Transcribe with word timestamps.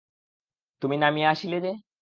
তুমি 0.81 0.95
নামিয়া 0.97 1.29
আসিলে 1.31 1.57
যে! 1.65 1.71